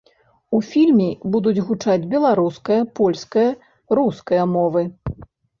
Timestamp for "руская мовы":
4.01-4.81